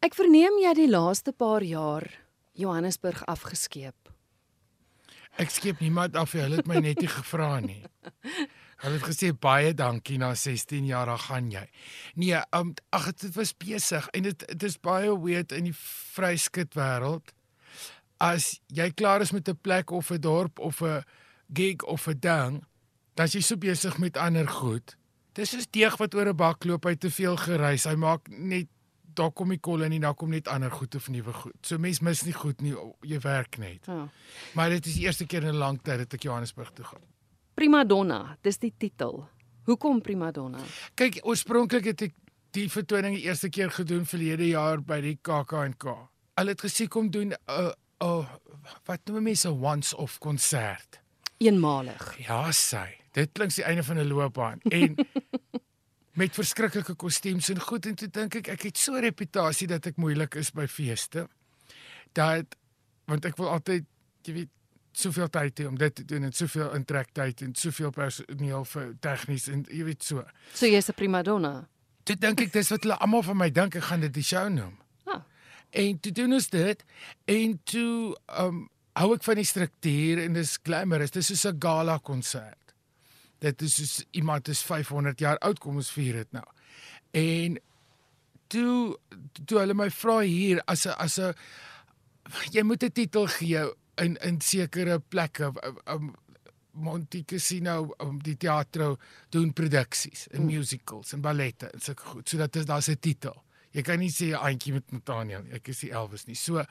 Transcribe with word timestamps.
Ek 0.00 0.14
verneem 0.16 0.54
jy 0.62 0.70
die 0.78 0.88
laaste 0.88 1.32
paar 1.36 1.60
jaar 1.60 2.06
Johannesburg 2.56 3.20
afgeskeep. 3.28 4.08
Ek 5.36 5.52
skep 5.52 5.82
niemand 5.84 6.16
af, 6.16 6.32
hulle 6.32 6.62
het 6.62 6.68
my 6.68 6.80
net 6.80 7.02
nie 7.04 7.10
gevra 7.10 7.58
nie. 7.60 7.82
Hulle 8.80 8.96
het 8.96 9.04
gesê 9.04 9.28
baie 9.36 9.74
dankie 9.76 10.16
na 10.16 10.30
16 10.32 10.86
jaar 10.88 11.10
dan 11.10 11.18
gaan 11.20 11.50
jy. 11.52 11.66
Nee, 12.16 12.38
um, 12.56 12.70
ag 12.96 13.10
dit 13.12 13.34
was 13.36 13.52
besig 13.52 14.06
en 14.16 14.24
dit 14.24 14.46
dit 14.48 14.64
is 14.64 14.78
baie 14.80 15.12
weird 15.20 15.52
in 15.52 15.68
die 15.68 15.76
vryskut 15.76 16.72
wêreld. 16.78 17.34
As 18.24 18.54
jy 18.72 18.88
klaar 18.96 19.20
is 19.20 19.34
met 19.36 19.52
'n 19.52 19.60
plek 19.60 19.92
of 19.92 20.08
'n 20.10 20.20
dorp 20.24 20.58
of 20.58 20.80
'n 20.80 21.04
gig 21.52 21.84
of 21.84 22.08
'n 22.08 22.18
ding, 22.20 22.64
dan 23.14 23.26
is 23.26 23.36
jy 23.36 23.42
so 23.42 23.56
besig 23.56 23.98
met 23.98 24.16
ander 24.16 24.48
goed. 24.48 24.96
Dis 25.34 25.50
soos 25.50 25.68
deeg 25.68 26.00
wat 26.00 26.14
oor 26.14 26.32
'n 26.32 26.36
bak 26.36 26.64
loop, 26.64 26.84
hy 26.84 26.96
te 26.96 27.10
veel 27.10 27.36
gereis. 27.36 27.84
Hy 27.84 27.94
maak 27.94 28.28
net 28.28 28.68
daar 29.14 29.32
kom 29.32 29.48
die 29.48 29.58
kolle 29.58 29.84
en 29.84 30.00
daar 30.00 30.14
kom 30.14 30.30
net 30.30 30.48
ander 30.48 30.70
goed 30.70 30.94
of 30.94 31.08
nuwe 31.08 31.32
goed. 31.32 31.56
So 31.66 31.78
mens 31.78 32.00
mis 32.00 32.22
nie 32.24 32.32
goed 32.32 32.60
nie, 32.60 32.74
jy 33.06 33.20
werk 33.20 33.58
net. 33.58 33.86
Ja. 33.86 34.08
Maar 34.54 34.70
dit 34.76 34.86
is 34.86 34.94
die 34.94 35.06
eerste 35.06 35.26
keer 35.26 35.42
in 35.42 35.54
'n 35.54 35.58
lang 35.58 35.82
tyd 35.82 35.98
dat 35.98 36.14
ek 36.14 36.22
Johannesburg 36.22 36.70
toe 36.74 36.84
gaan. 36.84 37.02
Prima 37.54 37.84
Donna, 37.84 38.36
dis 38.42 38.58
die 38.58 38.74
titel. 38.78 39.28
Hoekom 39.64 40.00
Prima 40.00 40.30
Donna? 40.30 40.58
Kyk, 40.94 41.20
oorspronklik 41.22 41.84
het 41.84 42.02
ek 42.02 42.14
die 42.56 42.68
vertoning 42.70 43.14
die 43.14 43.26
eerste 43.28 43.48
keer 43.48 43.70
gedoen 43.70 44.06
verlede 44.06 44.48
jaar 44.48 44.80
by 44.82 45.00
die 45.00 45.18
KAK&K. 45.22 45.84
Hulle 46.40 46.50
het 46.50 46.64
gesê 46.64 46.88
kom 46.88 47.10
doen 47.10 47.32
'n 47.32 47.36
uh, 47.48 47.72
uh, 48.02 48.26
wat 48.86 49.00
noem 49.04 49.22
mense 49.22 49.48
'n 49.48 49.60
once-off 49.60 50.18
konsert. 50.18 51.00
Eenmalig. 51.38 52.16
Ja, 52.26 52.52
sy. 52.52 53.00
Dit 53.12 53.32
klink 53.32 53.54
die 53.54 53.64
einde 53.64 53.82
van 53.82 53.98
'n 53.98 54.08
loopbaan 54.08 54.60
en 54.60 54.94
met 56.18 56.34
verskriklike 56.34 56.94
kostuums 56.94 57.48
en 57.52 57.60
goed 57.60 57.86
en 57.86 57.94
toe 57.94 58.08
dink 58.08 58.34
ek 58.42 58.48
ek 58.48 58.62
het 58.62 58.78
so 58.78 58.96
'n 58.96 59.04
reputasie 59.04 59.66
dat 59.66 59.86
ek 59.86 59.96
moeilik 59.96 60.34
is 60.34 60.50
by 60.50 60.66
feeste. 60.66 61.28
Dat 62.12 62.56
want 63.06 63.24
ek 63.24 63.36
wil 63.36 63.48
altyd 63.48 63.84
jy 64.22 64.32
weet 64.32 64.50
soveel 64.92 65.28
tyd 65.28 65.60
hê 65.60 65.66
om 65.66 65.78
dit 65.78 65.94
te 65.94 66.04
doen 66.04 66.24
en 66.24 66.32
soveel 66.32 66.74
intrektyd 66.74 67.42
en 67.42 67.54
soveel 67.54 67.90
personeel 67.90 68.64
vir 68.64 68.94
tegnies 69.00 69.48
en 69.48 69.64
jy 69.70 69.84
weet 69.84 70.02
so. 70.02 70.24
So 70.54 70.66
jy's 70.66 70.88
'n 70.88 70.94
Prima 70.94 71.22
Donna. 71.22 71.68
Toe 72.04 72.16
dink 72.16 72.40
ek 72.40 72.52
dis 72.52 72.70
wat 72.70 72.82
hulle 72.82 72.98
almal 72.98 73.22
van 73.22 73.36
my 73.36 73.50
dink 73.50 73.76
ek 73.76 73.82
gaan 73.82 74.00
dit 74.00 74.14
die 74.14 74.22
show 74.22 74.48
noem. 74.48 74.78
Ah. 75.06 75.22
En 75.70 76.00
toe 76.00 76.12
doen 76.12 76.32
ons 76.32 76.48
dit 76.48 76.84
en 77.24 77.60
toe 77.64 78.16
um 78.38 78.68
hou 78.98 79.14
ek 79.14 79.22
van 79.22 79.38
die 79.40 79.48
struktuur 79.48 80.24
en 80.24 80.32
dis 80.32 80.58
glamorous. 80.62 81.10
Dis 81.10 81.26
soos 81.26 81.46
'n 81.46 81.60
gala 81.60 81.98
konsert. 81.98 82.59
Dit 83.40 83.62
is 83.62 83.74
soos 83.74 84.04
iemand 84.10 84.48
is 84.48 84.62
500 84.62 85.20
jaar 85.20 85.38
oud 85.38 85.58
kom 85.58 85.80
ons 85.80 85.90
vier 85.96 86.20
dit 86.20 86.32
nou. 86.36 86.46
En 87.16 87.58
toe 88.52 88.98
toe 89.46 89.60
hulle 89.62 89.76
my 89.78 89.88
vra 89.90 90.20
hier 90.20 90.62
as 90.66 90.86
'n 90.86 90.96
as 90.98 91.18
'n 91.18 91.34
jy 92.52 92.62
moet 92.62 92.82
'n 92.84 92.92
titel 92.92 93.26
gee 93.26 93.62
in 93.96 94.16
in 94.16 94.40
sekere 94.40 94.98
plekke 95.00 95.52
um, 95.86 96.14
Monte 96.72 97.24
Cassino 97.24 97.94
om 97.98 98.22
die 98.22 98.36
teater 98.36 98.96
doen 99.30 99.52
produksies 99.52 100.28
en 100.30 100.46
musicals 100.46 101.12
en 101.12 101.20
ballette 101.20 101.70
en 101.70 101.80
sulke 101.80 102.02
goed 102.02 102.28
sodat 102.28 102.52
dit 102.52 102.66
daar's 102.66 102.88
'n 102.88 102.98
titel. 103.00 103.42
Jy 103.72 103.82
kan 103.82 103.98
nie 103.98 104.10
sê 104.10 104.30
'n 104.30 104.42
aantjie 104.46 104.72
met 104.72 104.92
Nathaniel, 104.92 105.44
ek 105.52 105.68
is 105.68 105.78
die 105.78 105.92
Elvis 105.92 106.26
nie. 106.26 106.34
So 106.34 106.64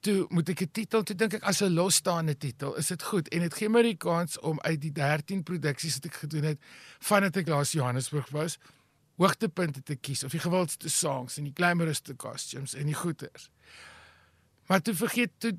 toe 0.00 0.26
moet 0.28 0.48
ek 0.48 0.62
'n 0.62 0.70
titel, 0.72 1.02
toe 1.02 1.16
dink 1.16 1.34
ek 1.34 1.42
as 1.42 1.60
'n 1.62 1.74
losstaande 1.74 2.36
titel, 2.36 2.74
is 2.76 2.86
dit 2.86 3.02
goed. 3.02 3.28
En 3.28 3.40
dit 3.40 3.54
gee 3.54 3.68
my 3.68 3.82
die 3.82 3.96
kans 3.96 4.38
om 4.38 4.60
uit 4.60 4.80
die 4.80 4.92
13 4.92 5.42
produksies 5.42 5.94
wat 5.94 6.04
ek 6.04 6.14
gedoen 6.14 6.44
het 6.44 6.58
vandat 6.98 7.36
ek 7.36 7.48
laas 7.48 7.72
Johannesburg 7.72 8.28
was, 8.30 8.58
hoogtepunte 9.16 9.82
te 9.82 9.96
kies 9.96 10.24
of 10.24 10.30
die 10.30 10.40
gewildste 10.40 10.88
songs 10.88 11.36
en 11.36 11.44
die 11.44 11.54
glamorousste 11.54 12.16
costumes 12.16 12.74
en 12.74 12.86
die 12.86 12.94
goeters. 12.94 13.50
Maar 14.66 14.80
toe 14.80 14.94
vergeet 14.94 15.30
toe 15.38 15.52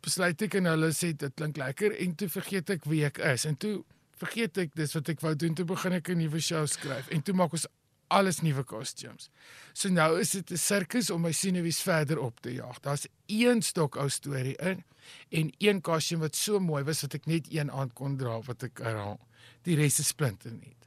besluit 0.00 0.42
ek 0.42 0.54
en 0.54 0.64
hulle 0.64 0.92
sê 0.94 1.12
dit 1.12 1.34
klink 1.34 1.56
lekker 1.56 1.96
en 2.00 2.14
toe 2.14 2.28
vergeet 2.28 2.70
ek 2.70 2.84
wie 2.84 3.04
ek 3.04 3.18
is. 3.18 3.44
En 3.44 3.56
toe 3.56 3.84
vergeet 4.20 4.58
ek 4.58 4.76
dis 4.78 4.94
wat 4.94 5.08
ek 5.08 5.20
wou 5.20 5.34
doen 5.34 5.54
toe 5.54 5.66
begin 5.68 5.92
ek 5.92 6.08
'n 6.08 6.18
nuwe 6.18 6.40
show 6.40 6.66
skryf. 6.66 7.08
En 7.08 7.22
toe 7.22 7.34
maak 7.34 7.52
ons 7.52 7.66
alles 8.08 8.40
nuwe 8.40 8.64
costumes. 8.64 9.30
So 9.72 9.88
nou 9.88 10.20
is 10.20 10.30
dit 10.30 10.50
'n 10.50 10.56
sirkus 10.56 11.10
om 11.10 11.20
my 11.20 11.32
senuwees 11.32 11.80
verder 11.82 12.18
op 12.18 12.40
te 12.40 12.52
jaag. 12.52 12.80
Daar's 12.80 13.06
een 13.26 13.62
stok 13.62 13.96
ou 13.96 14.08
storie 14.08 14.56
in 14.56 14.84
en 15.28 15.52
een 15.58 15.80
costume 15.80 16.20
wat 16.20 16.36
so 16.36 16.58
mooi 16.58 16.84
was 16.84 17.00
dat 17.00 17.14
ek 17.14 17.26
net 17.26 17.46
een 17.50 17.70
aand 17.70 17.92
kon 17.92 18.16
dra 18.16 18.40
wat 18.40 18.62
ek 18.62 18.78
herhaal. 18.78 19.20
Die 19.62 19.76
res 19.76 19.98
is 19.98 20.06
splinter 20.06 20.52
nuut. 20.52 20.86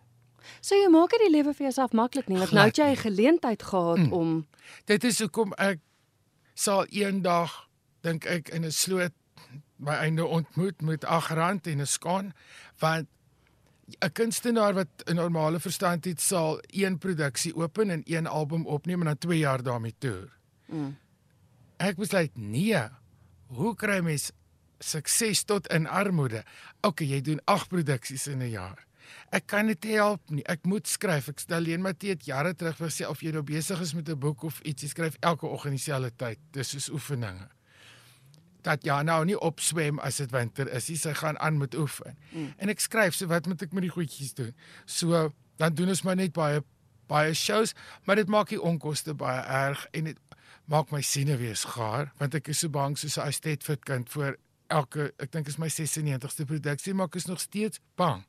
So 0.61 0.75
jy 0.75 0.89
maak 0.89 1.09
dit 1.09 1.19
die 1.19 1.31
lewe 1.31 1.53
vir 1.53 1.69
jouself 1.69 1.91
maklik 1.91 2.27
nie, 2.27 2.37
want 2.37 2.51
nou 2.51 2.65
het 2.65 2.77
jy 2.77 2.91
'n 2.91 2.95
geleentheid 2.95 3.63
gehad 3.63 3.97
mm. 3.97 4.13
om 4.13 4.47
Dit 4.85 5.03
is 5.03 5.19
hoekom 5.19 5.53
ek 5.57 5.79
sal 6.53 6.85
eendag 6.85 7.69
dink 8.01 8.25
ek 8.25 8.49
in 8.49 8.65
'n 8.65 8.71
sloot 8.71 9.13
my 9.79 9.95
einde 9.95 10.25
ontmoet 10.25 10.81
met 10.81 11.05
agrand 11.05 11.67
en 11.67 11.81
'n 11.81 11.85
skaan 11.85 12.33
want 12.79 13.07
'n 13.99 14.11
kunstenaar 14.11 14.73
wat 14.73 14.87
'n 15.05 15.15
normale 15.15 15.59
verstand 15.59 16.05
het 16.05 16.21
sal 16.21 16.59
een 16.61 16.97
produksie 16.97 17.55
open 17.55 17.89
en 17.89 18.01
een 18.05 18.27
album 18.27 18.65
opneem 18.65 18.99
en 18.99 19.05
dan 19.05 19.17
2 19.17 19.37
jaar 19.37 19.63
daarmee 19.63 19.95
toer. 19.97 20.29
Mm. 20.65 20.97
Ek 21.77 21.95
besluit 21.95 22.31
nee. 22.37 22.83
Hoe 23.47 23.75
kry 23.75 23.99
mens 23.99 24.31
sukses 24.79 25.43
tot 25.43 25.67
in 25.67 25.87
armoede? 25.87 26.43
OK, 26.81 26.99
jy 26.99 27.21
doen 27.21 27.41
8 27.43 27.67
produksies 27.67 28.27
in 28.27 28.41
'n 28.41 28.49
jaar. 28.49 28.87
Ek 29.29 29.45
kan 29.45 29.65
dit 29.65 29.83
help 29.83 30.29
nie. 30.29 30.43
Ek 30.43 30.65
moet 30.65 30.87
skryf. 30.87 31.27
Ek 31.27 31.39
stel 31.39 31.61
leen 31.61 31.81
Matthee 31.81 32.15
jare 32.23 32.55
terug 32.55 32.77
gesê 32.77 33.07
of 33.07 33.21
jy 33.21 33.31
nou 33.31 33.43
besig 33.43 33.79
is 33.81 33.93
met 33.93 34.09
'n 34.09 34.19
boek 34.19 34.43
of 34.43 34.59
iets, 34.59 34.81
jy 34.81 34.87
skryf 34.87 35.17
elke 35.19 35.45
oggend 35.45 35.75
dieselfde 35.75 36.11
tyd. 36.15 36.39
Dis 36.51 36.69
soos 36.69 36.89
oefeninge 36.89 37.49
dat 38.61 38.83
ja 38.83 39.01
nou 39.03 39.25
nie 39.25 39.37
opswem 39.39 39.99
as 39.99 40.19
dit 40.21 40.31
winter 40.31 40.67
is 40.75 40.89
nie. 40.89 40.97
Sy 40.97 41.13
gaan 41.13 41.39
aan 41.39 41.57
met 41.57 41.75
oefen. 41.75 42.17
Mm. 42.31 42.53
En 42.57 42.69
ek 42.69 42.79
skryf 42.83 43.15
so 43.15 43.27
wat 43.31 43.47
moet 43.47 43.61
ek 43.61 43.75
met 43.75 43.87
die 43.87 43.93
goedjies 43.93 44.33
doen? 44.33 44.53
So 44.85 45.29
dan 45.59 45.75
doen 45.75 45.91
ons 45.95 46.03
maar 46.07 46.19
net 46.19 46.33
baie 46.33 46.63
baie 47.09 47.33
shows, 47.33 47.73
maar 48.05 48.19
dit 48.21 48.29
maak 48.29 48.51
die 48.53 48.61
onkoste 48.61 49.15
baie 49.17 49.41
erg 49.41 49.87
en 49.97 50.11
dit 50.11 50.17
maak 50.69 50.91
my 50.93 51.01
siene 51.01 51.39
weer 51.41 51.57
skaar 51.57 52.11
want 52.19 52.35
ek 52.37 52.51
is 52.53 52.61
so 52.61 52.69
bang 52.69 52.97
soos 52.97 53.17
'n 53.17 53.27
Estetfit 53.31 53.85
kind 53.85 54.09
vir 54.09 54.37
elke 54.69 55.11
ek 55.17 55.31
dink 55.31 55.47
is 55.47 55.57
my 55.57 55.67
96ste 55.67 56.45
produksie 56.45 56.93
maar 56.93 57.09
ek 57.09 57.15
is 57.15 57.25
nog 57.25 57.39
steeds 57.41 57.79
bang 57.97 58.25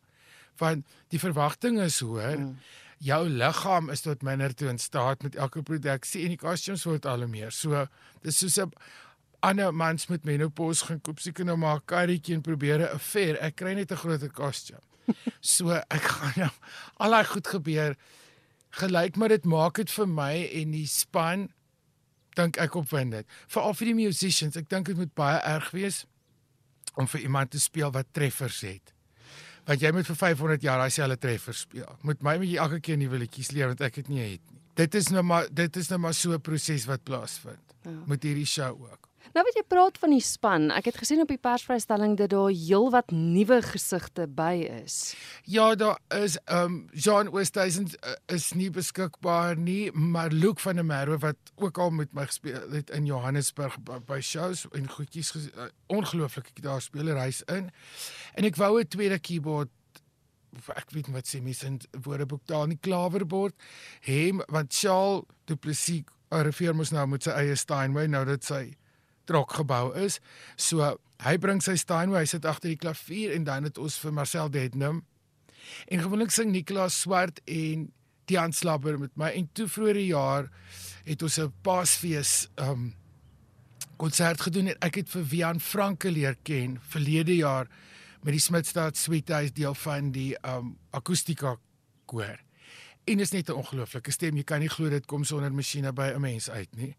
want 0.61 0.87
die 1.09 1.21
verwagting 1.21 1.81
is 1.81 2.01
hoër. 2.05 2.39
Mm. 2.39 2.57
Jou 3.01 3.23
liggaam 3.29 3.89
is 3.91 4.03
tot 4.05 4.23
minder 4.23 4.53
toe 4.55 4.69
in 4.69 4.79
staat 4.79 5.23
met 5.23 5.37
elke 5.37 5.63
produksie 5.63 6.25
en 6.25 6.35
die 6.35 6.41
kostuums 6.41 6.85
word 6.85 7.07
al 7.09 7.25
hoe 7.25 7.31
meer. 7.33 7.53
So 7.53 7.87
dis 8.23 8.39
soos 8.39 8.59
'n 8.59 8.73
ander 9.41 9.75
mans 9.75 10.07
met 10.07 10.25
menopause 10.25 10.85
gaan 10.85 11.01
koop 11.01 11.21
seker 11.21 11.45
nou 11.45 11.57
maar 11.57 11.77
'n 11.77 11.85
karretjie 11.85 12.35
en 12.35 12.43
probeer 12.43 12.81
'n 12.81 12.95
affair. 12.95 13.37
Ek 13.41 13.57
kry 13.57 13.75
net 13.75 13.93
'n 13.93 13.97
groter 13.97 14.31
kostuum. 14.31 14.81
So 15.41 15.71
ek 15.71 16.03
gaan 16.03 16.33
nou 16.37 16.51
al 17.03 17.11
daai 17.11 17.25
goed 17.25 17.47
gebeur 17.47 17.97
gelyk 18.71 19.17
maar 19.17 19.29
dit 19.29 19.45
maak 19.45 19.75
dit 19.75 19.91
vir 19.91 20.07
my 20.07 20.35
en 20.61 20.71
die 20.71 20.87
span 20.87 21.49
dink 22.39 22.57
ek 22.63 22.77
opwind 22.79 23.13
dit. 23.13 23.27
Veral 23.51 23.75
vir 23.75 23.91
die 23.91 23.99
musicians, 24.07 24.57
ek 24.57 24.69
dink 24.71 24.87
dit 24.87 24.97
moet 24.97 25.13
baie 25.19 25.41
erg 25.43 25.71
wees 25.75 26.05
om 26.95 27.09
vir 27.11 27.27
iemand 27.27 27.51
te 27.51 27.61
speel 27.61 27.91
wat 27.95 28.13
treffers 28.17 28.61
het. 28.67 28.95
Want 29.67 29.83
jy 29.83 29.91
moet 29.95 30.09
vir 30.09 30.17
500 30.17 30.65
jaar 30.65 30.87
jy 30.89 31.05
hulle 31.05 31.19
treffers 31.21 31.65
speel. 31.67 31.91
Moet 32.07 32.23
my 32.23 32.39
met 32.39 32.49
jy 32.49 32.57
elke 32.63 32.81
keer 32.81 32.99
nuwe 33.01 33.21
liedjies 33.25 33.53
leer 33.55 33.73
want 33.73 33.85
ek 33.85 34.01
het 34.03 34.09
nie 34.09 34.23
het 34.23 34.43
nie. 34.51 34.63
Dit 34.79 34.95
is 34.95 35.11
nou 35.13 35.23
maar 35.27 35.51
dit 35.53 35.77
is 35.77 35.91
nou 35.91 36.01
maar 36.01 36.15
so 36.15 36.33
'n 36.33 36.41
proses 36.41 36.87
wat 36.87 37.05
plaasvind. 37.05 37.77
Ja. 37.85 38.03
Met 38.07 38.23
hierdie 38.23 38.47
show 38.47 38.83
ook. 38.83 39.10
Nou 39.35 39.45
wat 39.47 39.55
jy 39.55 39.63
praat 39.69 39.99
van 40.03 40.11
die 40.11 40.23
span, 40.25 40.71
ek 40.75 40.89
het 40.91 40.97
gesien 40.99 41.23
op 41.23 41.31
die 41.31 41.39
persvrystelling 41.39 42.17
dat 42.19 42.33
daar 42.33 42.51
heelwat 42.51 43.13
nuwe 43.15 43.61
gesigte 43.63 44.27
by 44.27 44.65
is. 44.81 45.15
Ja, 45.45 45.75
daar 45.79 46.01
is 46.17 46.39
ehm 46.45 46.65
um, 46.65 46.89
Jean 46.93 47.31
Oosthuizen 47.31 47.87
uh, 47.87 48.17
is 48.27 48.51
nie 48.59 48.71
beskikbaar 48.75 49.57
nie, 49.57 49.93
maar 49.93 50.33
Luke 50.33 50.61
van 50.61 50.81
der 50.81 50.85
Merwe 50.85 51.19
wat 51.19 51.53
ook 51.57 51.79
al 51.79 51.91
met 51.91 52.13
my 52.13 52.27
gespeel 52.27 52.71
het 52.73 52.91
in 52.91 53.07
Johannesburg 53.07 53.79
by, 53.87 54.01
by 54.07 54.21
shows 54.21 54.67
en 54.73 54.91
goedjies 54.91 55.35
uh, 55.37 55.71
ongelooflik 55.87 56.51
ek 56.51 56.63
daar 56.63 56.83
speel 56.83 57.13
reis 57.15 57.45
in. 57.47 57.71
En 58.35 58.45
ek 58.45 58.57
wou 58.57 58.81
'n 58.81 58.89
tweede 58.89 59.19
keyboard 59.19 59.71
ek 60.75 60.91
weet 60.91 61.11
wat 61.15 61.29
sê 61.29 61.39
mens 61.43 61.63
in 61.63 61.79
woordeboek 62.03 62.43
daar 62.51 62.67
nie 62.67 62.79
klawerbord 62.83 63.55
hem 64.07 64.43
want 64.49 64.75
Charles 64.75 65.23
Du 65.45 65.57
Plessis 65.57 66.03
'n 66.31 66.43
rivier 66.47 66.75
mos 66.75 66.91
nou 66.91 67.07
met 67.07 67.23
sy 67.23 67.31
eie 67.31 67.57
Steinway 67.57 68.07
nou 68.07 68.25
dit 68.25 68.45
sy 68.45 68.75
trok 69.31 69.55
gebou 69.61 69.93
is. 69.99 70.19
So 70.59 70.97
hy 71.23 71.37
bring 71.39 71.63
sy 71.63 71.77
Steinway, 71.79 72.25
hy 72.25 72.33
sit 72.33 72.49
agter 72.49 72.73
die 72.73 72.81
klavier 72.81 73.35
en 73.37 73.47
dan 73.47 73.69
het 73.69 73.79
ons 73.79 73.99
vir 74.03 74.15
Marcel 74.17 74.51
Dednum. 74.51 75.05
En 75.87 76.03
gewoonlik 76.03 76.33
sing 76.35 76.51
Nicolas 76.51 76.97
Swart 77.05 77.43
en 77.47 77.91
Tian 78.31 78.55
Slapper 78.55 78.99
met 78.99 79.15
my 79.19 79.31
en 79.35 79.49
toe 79.55 79.69
vroeër 79.71 80.01
die 80.01 80.11
jaar 80.13 80.51
het 81.07 81.23
ons 81.23 81.39
'n 81.39 81.53
Paasfees 81.63 82.49
um 82.57 82.95
konsert 83.97 84.41
gedoen 84.41 84.69
en 84.73 84.79
ek 84.81 84.95
het 84.95 85.09
vir 85.09 85.25
Wian 85.25 85.61
Franke 85.61 86.11
leer 86.11 86.37
ken 86.43 86.79
verlede 86.81 87.37
jaar 87.37 87.69
met 88.23 88.33
die 88.33 88.41
Smitstad 88.41 88.97
Suite 88.97 89.35
hy 89.35 89.45
is 89.45 89.53
deel 89.53 89.75
van 89.75 90.13
die 90.13 90.37
um 90.43 90.79
akustika 90.91 91.57
koor. 92.07 92.39
En 93.05 93.21
is 93.21 93.33
net 93.33 93.49
'n 93.49 93.53
ongelooflike 93.53 94.11
stem. 94.11 94.37
Jy 94.37 94.45
kan 94.45 94.61
nie 94.61 94.69
glo 94.69 94.89
dit 94.89 95.07
kom 95.07 95.25
sonder 95.25 95.53
masjiene 95.53 95.93
by 95.93 96.13
'n 96.15 96.21
mens 96.21 96.51
uit 96.51 96.77
nie. 96.77 96.97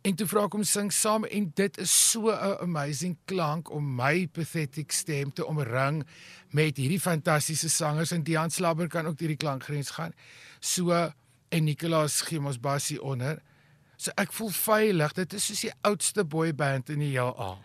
En 0.00 0.16
toe 0.16 0.24
vra 0.24 0.46
ek 0.48 0.54
hom 0.56 0.62
sing 0.64 0.88
saam 0.96 1.26
en 1.28 1.50
dit 1.58 1.78
is 1.82 1.92
so 1.92 2.32
'n 2.32 2.56
amazing 2.64 3.18
klank 3.24 3.70
om 3.70 3.84
my 3.96 4.26
pathetic 4.26 4.92
stem 4.92 5.32
te 5.32 5.44
omring 5.46 6.06
met 6.50 6.76
hierdie 6.76 7.00
fantastiese 7.00 7.68
sangers 7.68 8.10
en 8.10 8.22
Dian 8.22 8.50
Slabber 8.50 8.88
kan 8.88 9.06
ook 9.06 9.18
hierdie 9.18 9.36
klankgrens 9.36 9.90
gaan. 9.90 10.14
So 10.60 11.12
en 11.48 11.64
Nicolaas 11.64 12.20
gee 12.20 12.40
ons 12.40 12.60
bassie 12.60 13.02
onder. 13.02 13.42
So 13.96 14.10
ek 14.16 14.32
voel 14.32 14.50
veilig. 14.50 15.12
Dit 15.12 15.32
is 15.32 15.46
soos 15.46 15.60
die 15.60 15.72
oudste 15.80 16.24
boyband 16.24 16.88
in 16.88 16.98
die 16.98 17.12
heelal. 17.12 17.58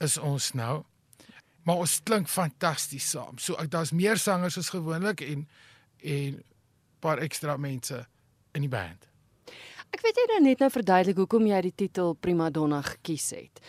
Is 0.00 0.18
ons 0.18 0.52
nou. 0.52 0.84
Maar 1.62 1.76
ons 1.76 2.00
klink 2.02 2.28
fantasties 2.28 3.10
saam. 3.10 3.38
So 3.38 3.54
daar's 3.66 3.92
meer 3.92 4.18
sangers 4.18 4.58
as 4.58 4.70
gewoonlik 4.70 5.20
en 5.20 5.48
en 6.02 6.42
paar 6.98 7.18
ekstra 7.18 7.56
mense 7.56 8.06
in 8.52 8.60
die 8.60 8.68
band. 8.68 9.06
Ek 9.90 10.00
weet 10.04 10.16
jy 10.16 10.24
nou 10.32 10.40
net 10.48 10.58
nou 10.58 10.70
verduidelik 10.70 11.16
hoekom 11.16 11.46
jy 11.46 11.60
die 11.60 11.74
titel 11.74 12.14
Prima 12.14 12.50
Donna 12.50 12.82
gekies 12.82 13.30
het. 13.30 13.60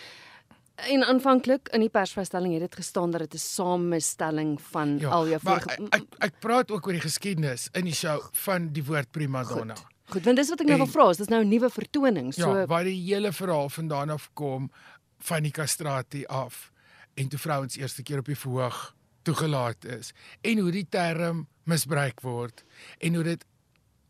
En 0.94 1.04
aanvanklik 1.04 1.72
in 1.74 1.82
die 1.82 1.90
persvrystelling 1.90 2.54
het 2.54 2.62
dit 2.68 2.76
gestaan 2.76 3.12
dat 3.12 3.22
dit 3.22 3.34
'n 3.34 3.38
samestelling 3.38 4.62
van 4.62 5.00
ja, 5.00 5.10
al 5.10 5.28
jou 5.28 5.40
vorige 5.40 5.90
ek, 5.90 6.04
ek 6.20 6.40
praat 6.40 6.72
ook 6.72 6.88
oor 6.88 6.94
die 6.94 7.02
geskiedenis 7.02 7.70
in 7.74 7.86
die 7.86 7.94
show 7.94 8.22
van 8.32 8.70
die 8.74 8.84
woord 8.84 9.12
Prima 9.12 9.44
Donna. 9.44 9.76
Goed. 9.76 9.94
Goed, 10.08 10.24
want 10.24 10.38
dis 10.38 10.50
wat 10.50 10.62
ek 10.62 10.68
nou 10.68 10.78
wil 10.78 10.88
vra, 10.88 11.10
is 11.10 11.18
dis 11.18 11.28
nou 11.28 11.42
'n 11.44 11.50
nuwe 11.50 11.70
vertoning, 11.70 12.34
so 12.34 12.56
Ja, 12.56 12.66
waar 12.66 12.84
die 12.84 12.96
hele 12.96 13.32
verhaal 13.34 13.70
vandaan 13.70 14.10
af 14.10 14.30
kom 14.34 14.72
van 15.20 15.44
die 15.44 15.52
kastratie 15.52 16.28
af 16.28 16.72
en 17.16 17.28
toe 17.28 17.40
vrouens 17.40 17.76
eerste 17.76 18.04
keer 18.04 18.20
op 18.20 18.26
die 18.26 18.38
verhoog 18.38 18.96
toegelaat 19.24 19.86
is 19.86 20.14
en 20.42 20.60
hoe 20.60 20.72
die 20.72 20.88
term 20.90 21.48
misbruik 21.64 22.22
word 22.22 22.64
en 22.98 23.16
hoe 23.16 23.24
dit 23.24 23.46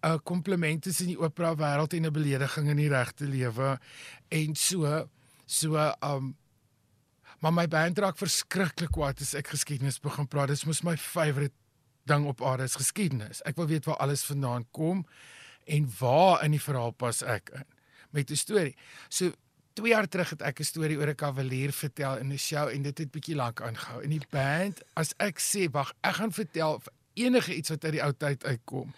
'n 0.07 0.23
kompliment 0.23 0.85
is 0.85 1.01
in 1.01 1.13
die 1.13 1.19
opera 1.19 1.55
wêreld 1.55 1.93
en 1.93 2.05
'n 2.05 2.13
belediging 2.13 2.69
in 2.69 2.77
die 2.77 2.89
regte 2.89 3.25
lewe 3.25 3.79
en 4.27 4.55
so 4.55 5.09
so 5.45 5.93
um 6.01 6.35
maar 7.39 7.53
my 7.53 7.67
band 7.67 7.99
raak 7.99 8.17
verskriklik 8.17 8.91
kwaad 8.91 9.21
as 9.21 9.33
ek 9.33 9.47
geskiedenis 9.47 9.99
begin 9.99 10.27
praat. 10.27 10.47
Dit 10.47 10.65
is 10.67 10.81
my 10.81 10.97
favourite 10.97 11.53
ding 12.05 12.25
op 12.25 12.41
aarde 12.41 12.63
is 12.63 12.75
geskiedenis. 12.75 13.41
Ek 13.45 13.55
wil 13.55 13.67
weet 13.67 13.85
waar 13.85 13.97
alles 13.97 14.23
vandaan 14.23 14.65
kom 14.71 15.05
en 15.65 15.91
waar 15.99 16.43
in 16.43 16.51
die 16.51 16.61
verhaal 16.61 16.91
pas 16.91 17.21
ek 17.21 17.49
in 17.53 17.65
met 18.09 18.31
'n 18.31 18.35
storie. 18.35 18.75
So 19.09 19.31
2 19.73 19.89
jaar 19.89 20.07
terug 20.07 20.29
het 20.29 20.41
ek 20.41 20.59
'n 20.59 20.63
storie 20.63 20.97
oor 20.97 21.09
'n 21.09 21.15
kavalier 21.15 21.71
vertel 21.71 22.17
in 22.17 22.31
'n 22.31 22.37
show 22.37 22.67
en 22.67 22.81
dit 22.81 22.97
het 22.97 23.11
bietjie 23.11 23.35
lank 23.35 23.61
aangehou. 23.61 24.01
En 24.03 24.09
die 24.09 24.27
band, 24.29 24.81
as 24.93 25.13
ek 25.17 25.39
sê, 25.39 25.71
wag, 25.71 25.93
ek 26.01 26.15
gaan 26.15 26.31
vertel 26.31 26.81
enige 27.13 27.55
iets 27.55 27.69
wat 27.69 27.83
uit 27.83 27.91
die 27.93 28.03
ou 28.03 28.13
tyd 28.13 28.45
uitkom 28.45 28.93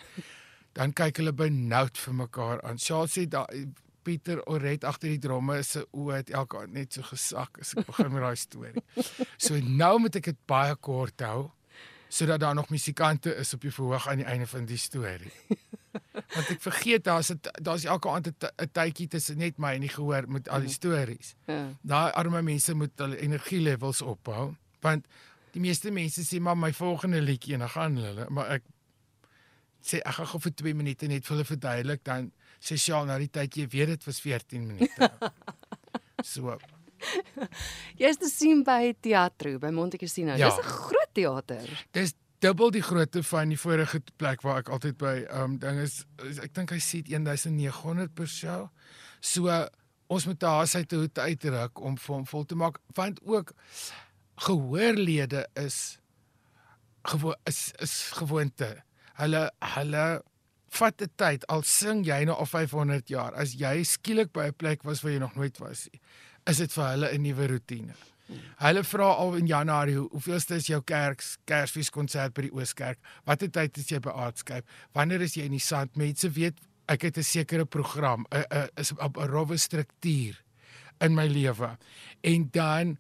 dan 0.80 0.96
kyk 0.96 1.20
hulle 1.20 1.36
benoud 1.36 2.00
vir 2.00 2.18
mekaar 2.24 2.64
aan. 2.64 2.80
Charles 2.80 3.18
sê 3.18 3.28
da 3.28 3.46
Pieter 4.08 4.40
Oret 4.48 4.86
agter 4.88 5.12
die 5.12 5.22
dromme 5.22 5.60
se 5.68 5.84
oë 5.92 6.22
het 6.22 6.30
elke 6.32 6.62
aand 6.62 6.74
net 6.78 6.96
so 6.96 7.04
gesak 7.04 7.60
as 7.60 7.76
ek 7.76 7.90
begin 7.90 8.14
met 8.14 8.24
daai 8.24 8.40
storie. 8.40 8.84
So 9.44 9.60
nou 9.60 9.98
moet 10.06 10.16
ek 10.22 10.32
dit 10.32 10.40
baie 10.50 10.76
kort 10.76 11.26
hou 11.28 11.50
sodat 12.10 12.42
daar 12.42 12.56
nog 12.58 12.72
musikante 12.74 13.36
is 13.38 13.54
op 13.54 13.62
die 13.62 13.72
verhoog 13.74 14.08
aan 14.10 14.24
die 14.24 14.26
einde 14.26 14.48
van 14.50 14.66
die 14.66 14.80
storie. 14.82 15.30
Want 16.34 16.50
ek 16.56 16.64
vergeet 16.64 17.04
daar's 17.06 17.30
daar's 17.62 17.86
elke 17.86 18.10
aand 18.10 18.32
'n 18.32 18.72
tydjie 18.74 19.08
tussen 19.14 19.38
net 19.38 19.60
my 19.62 19.76
en 19.76 19.86
die 19.86 19.94
gehoor 19.94 20.26
met 20.28 20.50
al 20.50 20.66
die 20.66 20.72
mhm. 20.72 20.80
stories. 20.80 21.36
Ja. 21.46 21.62
Daai 21.82 22.12
arme 22.12 22.42
mense 22.42 22.74
moet 22.74 22.96
hulle 22.98 23.20
energielevels 23.20 24.02
ophou 24.02 24.56
want 24.82 25.06
die 25.52 25.62
meeste 25.62 25.92
mense 25.92 26.24
sê 26.24 26.40
maar 26.40 26.58
my 26.58 26.72
volgende 26.74 27.22
liedjie 27.22 27.54
en 27.54 27.68
dan 27.68 27.70
gaan 27.76 27.98
hulle 27.98 28.26
maar 28.30 28.58
ek 28.58 28.64
sê 29.82 30.02
ek 30.04 30.20
gaan 30.20 30.30
gou 30.34 30.42
vir 30.46 30.56
2 30.62 30.76
minute 30.76 31.08
net 31.08 31.26
vir 31.26 31.36
hulle 31.36 31.48
verduidelik 31.48 32.04
dan 32.04 32.32
sê 32.60 32.78
Shaal 32.78 33.08
na 33.08 33.18
die 33.22 33.32
tyd 33.32 33.56
jy 33.56 33.68
weet 33.72 33.94
dit 33.96 34.08
was 34.08 34.20
14 34.22 34.68
minute. 34.68 35.12
so. 36.34 36.58
Jy's 38.00 38.20
te 38.20 38.28
sien 38.28 38.64
by 38.68 38.94
teatro 39.02 39.60
by 39.60 39.72
Monte 39.72 39.98
Cassino. 39.98 40.36
Ja. 40.36 40.50
Dis 40.50 40.60
'n 40.60 40.70
groot 40.70 41.14
teater. 41.14 41.86
Dis 41.92 42.14
dubbel 42.40 42.72
die 42.72 42.84
grootte 42.84 43.24
van 43.24 43.50
die 43.50 43.60
vorige 43.60 44.02
plek 44.16 44.44
waar 44.44 44.60
ek 44.64 44.70
altyd 44.70 44.98
by 44.98 45.16
um 45.42 45.58
ding 45.60 45.80
is, 45.80 46.06
ek 46.44 46.54
dink 46.54 46.72
hy 46.72 46.80
sê 46.80 47.04
1900 47.04 48.14
per 48.16 48.28
show. 48.28 48.70
So 49.22 49.48
ons 50.10 50.26
moet 50.26 50.40
daar 50.40 50.68
sy 50.68 50.84
toe 50.90 51.08
uitruk 51.14 51.80
om 51.80 51.98
vir 51.98 52.16
hom 52.16 52.26
vol 52.26 52.46
te 52.46 52.56
maak 52.56 52.80
want 52.98 53.20
ook 53.24 53.54
gehoorlede 54.48 55.48
is 55.60 56.00
gewoon 57.04 57.36
is 57.46 57.72
is 57.80 58.12
gewoonte 58.18 58.84
hulle 59.20 59.44
hulle 59.76 60.06
vat 60.80 61.02
'n 61.02 61.12
tyd 61.16 61.48
al 61.48 61.64
sing 61.64 62.06
jy 62.06 62.24
nou 62.26 62.36
al 62.36 62.50
500 62.50 63.10
jaar 63.10 63.34
as 63.34 63.56
jy 63.56 63.84
skielik 63.84 64.32
by 64.34 64.48
'n 64.48 64.58
plek 64.58 64.84
was 64.84 65.02
waar 65.02 65.12
jy 65.12 65.20
nog 65.20 65.36
nooit 65.36 65.58
was 65.60 65.88
nie 65.92 66.02
is 66.46 66.58
dit 66.58 66.72
vir 66.72 66.88
hulle 66.92 67.14
'n 67.14 67.22
nuwe 67.22 67.48
rotine 67.48 67.96
hulle 68.62 68.84
vra 68.84 69.10
al 69.24 69.36
in 69.36 69.48
januarie 69.48 69.98
hoeveelste 69.98 70.56
is 70.56 70.68
jou 70.68 70.82
kerk 70.82 71.24
kersfees 71.46 71.90
konsert 71.90 72.34
by 72.34 72.42
die 72.42 72.54
ooskerk 72.54 73.00
watter 73.26 73.50
tyd 73.50 73.78
is 73.78 73.90
jy 73.90 74.00
by 74.00 74.12
aardskyp 74.12 74.66
wanneer 74.94 75.22
is 75.22 75.36
jy 75.36 75.46
in 75.46 75.52
die 75.58 75.60
sand? 75.60 75.96
Mense 75.98 76.30
weet 76.30 76.60
ek 76.90 77.06
het 77.06 77.18
'n 77.18 77.24
sekere 77.24 77.66
program 77.66 78.26
'n 78.32 78.46
'n 78.52 78.68
'n 78.78 79.30
rowwe 79.30 79.58
struktuur 79.58 80.36
in 81.02 81.16
my 81.16 81.28
lewe. 81.28 81.78
En 82.24 82.50
dan 82.52 82.98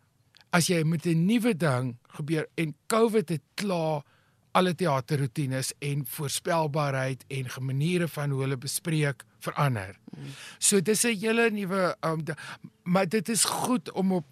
as 0.51 0.67
jy 0.67 0.83
met 0.83 1.05
'n 1.05 1.25
nuwe 1.25 1.53
ding 1.53 1.97
gebeur 2.15 2.47
en 2.55 2.75
covid 2.87 3.29
het 3.29 3.41
klaar 3.55 4.03
alle 4.51 4.75
teaterroetines 4.75 5.73
en 5.79 6.05
voorspelbaarheid 6.05 7.25
en 7.27 7.49
maniere 7.61 8.07
van 8.07 8.29
hoe 8.29 8.41
hulle 8.41 8.57
bespreek 8.57 9.23
verander. 9.39 9.97
So 10.57 10.81
dis 10.81 11.03
'n 11.03 11.17
hele 11.19 11.49
nuwe 11.51 11.95
um, 12.01 12.23
maar 12.83 13.07
dit 13.09 13.29
is 13.29 13.43
goed 13.43 13.91
om 13.91 14.11
op 14.11 14.25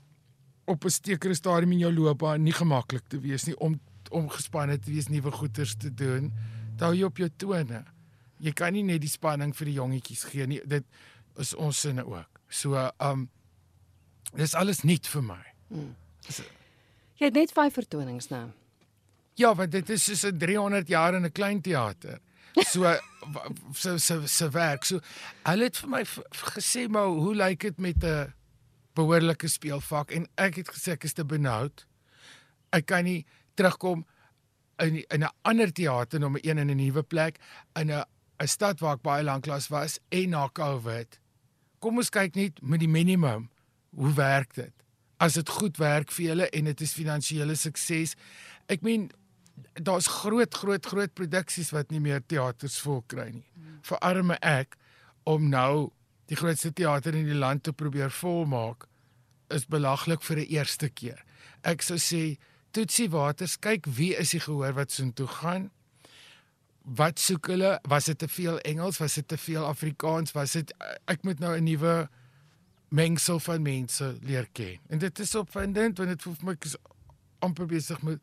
op 0.66 0.84
'n 0.84 0.90
sekere 0.90 1.34
stadium 1.34 1.72
in 1.72 1.78
jou 1.78 1.94
loopbaan 1.94 2.44
nie 2.44 2.54
gemaklik 2.54 3.04
te 3.08 3.20
wees 3.20 3.44
nie 3.44 3.58
om 3.60 3.80
om 4.10 4.30
gespanne 4.30 4.80
te 4.80 4.92
wees 4.92 5.08
nuwe 5.08 5.32
goeters 5.32 5.76
te 5.76 5.94
doen. 5.94 6.34
Hou 6.78 6.96
jy 6.96 7.04
op 7.04 7.18
jou 7.18 7.30
tone. 7.36 7.84
Jy 8.40 8.52
kan 8.52 8.74
nie 8.74 8.84
net 8.84 9.02
die 9.02 9.10
spanning 9.10 9.56
vir 9.56 9.66
die 9.66 9.74
jongetjies 9.74 10.24
gee 10.24 10.48
nie. 10.48 10.62
Dit 10.66 10.84
is 11.36 11.54
ons 11.54 11.80
sinne 11.80 12.06
ook. 12.06 12.40
So 12.50 12.92
um 13.00 13.30
dis 14.36 14.54
alles 14.54 14.84
nuut 14.84 15.08
vir 15.08 15.24
my. 15.24 15.44
Hmm. 15.68 15.96
Jy 17.18 17.26
het 17.26 17.34
net 17.34 17.52
5 17.52 17.74
vertonings 17.74 18.30
nou. 18.30 18.52
Ja, 19.38 19.54
want 19.56 19.72
dit 19.72 19.90
is 19.94 20.04
soos 20.04 20.24
'n 20.26 20.38
300 20.38 20.88
jaar 20.88 21.14
in 21.14 21.26
'n 21.26 21.32
klein 21.32 21.62
teater. 21.62 22.20
So 22.66 22.98
so 23.74 23.98
so 23.98 24.26
so 24.26 24.50
werk. 24.50 24.84
So 24.84 25.00
hulle 25.44 25.64
het 25.64 25.78
vir 25.78 25.90
my 25.90 26.04
gesê 26.56 26.88
maar 26.90 27.06
hoe 27.06 27.36
lyk 27.36 27.60
dit 27.62 27.78
met 27.78 28.04
'n 28.04 28.34
behoorlike 28.96 29.48
speelvak 29.48 30.12
en 30.12 30.28
ek 30.36 30.56
het 30.56 30.70
gesê 30.70 30.92
ek 30.92 31.04
is 31.04 31.14
te 31.14 31.26
benoud. 31.26 31.86
Ek 32.72 32.86
kan 32.86 33.04
nie 33.04 33.26
terugkom 33.56 34.06
in 34.80 35.04
in 35.10 35.24
'n 35.24 35.34
ander 35.44 35.72
teater 35.72 36.20
nommer 36.20 36.42
1 36.44 36.58
in 36.58 36.70
'n 36.70 36.78
nuwe 36.78 37.04
plek 37.04 37.38
in 37.76 37.92
'n 37.92 38.06
'n 38.40 38.48
stad 38.48 38.80
waar 38.80 38.96
ek 38.96 39.02
baie 39.02 39.24
lank 39.24 39.46
lank 39.46 39.68
was 39.70 40.00
en 40.10 40.30
na 40.30 40.50
Covid. 40.50 41.20
Kom 41.80 41.98
ons 41.98 42.10
kyk 42.10 42.36
net 42.36 42.62
met 42.62 42.80
die 42.80 42.90
minimum. 42.90 43.50
Hoe 43.96 44.14
werk 44.14 44.54
dit? 44.54 44.74
As 45.20 45.34
dit 45.34 45.50
goed 45.50 45.78
werk 45.78 46.12
vir 46.12 46.26
julle 46.26 46.50
en 46.50 46.64
dit 46.64 46.82
is 46.82 46.94
finansiële 46.94 47.56
sukses. 47.56 48.16
Ek 48.68 48.82
meen 48.82 49.12
daar's 49.74 50.08
groot 50.08 50.54
groot 50.54 50.86
groot 50.86 51.14
produksies 51.14 51.72
wat 51.76 51.92
nie 51.92 52.02
meer 52.04 52.22
teaters 52.26 52.80
vol 52.84 53.04
kry 53.08 53.30
nie. 53.32 53.46
Hmm. 53.54 53.80
Verarme 53.82 54.38
ek 54.42 54.78
om 55.24 55.50
nou 55.50 55.92
die 56.28 56.36
grootste 56.36 56.74
teater 56.74 57.16
in 57.16 57.28
die 57.30 57.38
land 57.38 57.64
te 57.64 57.74
probeer 57.74 58.12
volmaak 58.12 58.88
is 59.54 59.66
belaglik 59.66 60.22
vir 60.22 60.38
'n 60.38 60.50
eerste 60.60 60.90
keer. 60.90 61.24
Ek 61.64 61.82
sou 61.82 61.98
sê 61.98 62.38
Toetsie 62.72 63.10
Waters, 63.10 63.58
kyk 63.60 63.86
wie 63.86 64.16
is 64.16 64.32
die 64.32 64.40
gehoor 64.40 64.74
wat 64.74 64.92
so 64.92 65.04
intoe 65.04 65.28
gaan? 65.28 65.72
Wat 66.84 67.20
soek 67.20 67.48
hulle? 67.48 67.80
Was 67.88 68.06
dit 68.06 68.18
te 68.20 68.28
veel 68.28 68.60
Engels? 68.60 68.98
Was 68.98 69.14
dit 69.14 69.28
te 69.28 69.38
veel 69.38 69.66
Afrikaans? 69.66 70.32
Was 70.32 70.52
dit 70.52 70.74
ek 71.06 71.24
moet 71.24 71.40
nou 71.40 71.58
'n 71.58 71.64
nuwe 71.64 72.10
mengsel 72.90 73.40
van 73.40 73.62
mense 73.62 74.18
leer 74.22 74.48
ken. 74.52 74.80
En 74.88 74.98
dit 74.98 75.20
is 75.20 75.36
opwindend 75.36 75.98
want 75.98 76.10
dit 76.10 76.22
voel 76.22 76.36
vir 76.40 76.46
my 76.46 76.56
ek 76.56 76.70
is 76.70 76.76
amper 77.44 77.68
besig 77.70 78.02
met 78.02 78.22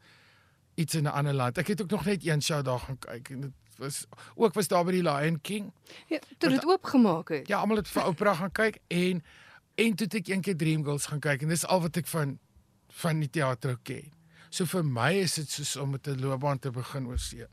iets 0.74 0.94
in 0.94 1.04
'n 1.04 1.12
ander 1.12 1.34
land. 1.34 1.58
Ek 1.58 1.66
het 1.66 1.82
ook 1.82 1.90
nog 1.90 2.04
net 2.04 2.26
een 2.26 2.42
show 2.42 2.64
daar 2.64 2.78
gaan 2.78 2.98
kyk 2.98 3.28
en 3.28 3.40
dit 3.40 3.52
was 3.76 4.06
ook 4.34 4.54
was 4.54 4.68
daar 4.68 4.84
by 4.84 4.90
die 4.90 5.02
Lion 5.02 5.40
King. 5.40 5.72
Ja, 6.06 6.18
toe 6.38 6.48
dit 6.48 6.66
oopgemaak 6.66 7.28
het. 7.28 7.48
Ja, 7.48 7.58
almal 7.58 7.76
het 7.76 7.88
vir 7.88 8.04
opera 8.04 8.34
gaan 8.34 8.52
kyk 8.52 8.78
en 8.88 9.22
en 9.74 9.94
toe 9.94 10.06
het 10.06 10.14
ek 10.14 10.26
eendag 10.26 10.56
Dreamgirls 10.56 11.06
gaan 11.06 11.20
kyk 11.20 11.42
en 11.42 11.48
dis 11.48 11.66
al 11.66 11.80
wat 11.80 11.96
ek 11.96 12.06
van 12.06 12.38
van 12.88 13.20
die 13.20 13.30
teater 13.30 13.78
ken. 13.82 14.12
So 14.50 14.64
vir 14.64 14.84
my 14.86 15.12
is 15.24 15.34
dit 15.34 15.50
soos 15.50 15.76
om 15.76 15.90
met 15.90 16.06
'n 16.06 16.20
loopbaan 16.20 16.58
te 16.58 16.70
begin 16.70 17.06
oor 17.06 17.18
see. 17.18 17.46